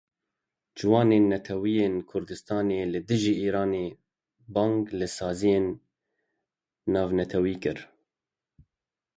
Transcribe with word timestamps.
Ciwanên 0.77 1.23
Netewî 1.31 1.71
yên 1.79 1.95
Kurdistanê 2.09 2.81
li 2.93 2.99
dijî 3.09 3.33
Îranê 3.47 3.87
bang 4.53 4.75
li 4.99 5.07
saziyên 5.17 5.65
navnetewî 6.93 7.55
kir. 7.63 7.79